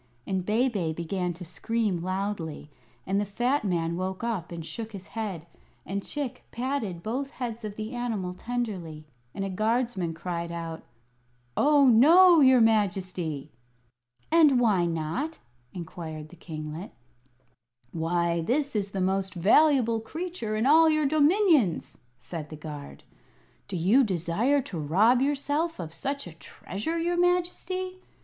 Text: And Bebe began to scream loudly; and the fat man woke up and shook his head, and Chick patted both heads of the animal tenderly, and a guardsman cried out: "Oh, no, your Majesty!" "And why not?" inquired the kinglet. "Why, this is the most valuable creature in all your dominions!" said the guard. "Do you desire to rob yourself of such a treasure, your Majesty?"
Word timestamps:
And 0.25 0.43
Bebe 0.43 0.93
began 0.93 1.31
to 1.33 1.45
scream 1.45 2.01
loudly; 2.01 2.71
and 3.05 3.21
the 3.21 3.23
fat 3.23 3.63
man 3.63 3.95
woke 3.97 4.23
up 4.23 4.51
and 4.51 4.65
shook 4.65 4.93
his 4.93 5.05
head, 5.09 5.45
and 5.85 6.01
Chick 6.01 6.43
patted 6.49 7.03
both 7.03 7.29
heads 7.29 7.63
of 7.63 7.75
the 7.75 7.93
animal 7.93 8.33
tenderly, 8.33 9.05
and 9.35 9.45
a 9.45 9.49
guardsman 9.51 10.15
cried 10.15 10.51
out: 10.51 10.81
"Oh, 11.55 11.87
no, 11.87 12.39
your 12.39 12.59
Majesty!" 12.61 13.51
"And 14.31 14.59
why 14.59 14.87
not?" 14.87 15.37
inquired 15.71 16.29
the 16.29 16.35
kinglet. 16.35 16.89
"Why, 17.91 18.41
this 18.41 18.75
is 18.75 18.89
the 18.89 19.01
most 19.01 19.35
valuable 19.35 19.99
creature 19.99 20.55
in 20.55 20.65
all 20.65 20.89
your 20.89 21.05
dominions!" 21.05 21.99
said 22.17 22.49
the 22.49 22.55
guard. 22.55 23.03
"Do 23.67 23.75
you 23.77 24.03
desire 24.03 24.63
to 24.63 24.79
rob 24.79 25.21
yourself 25.21 25.79
of 25.79 25.93
such 25.93 26.25
a 26.25 26.33
treasure, 26.33 26.97
your 26.97 27.17
Majesty?" 27.19 28.01